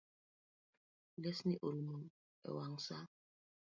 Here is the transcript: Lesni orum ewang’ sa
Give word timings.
Lesni 1.21 1.55
orum 1.67 1.91
ewang’ 2.47 2.75
sa 2.85 2.97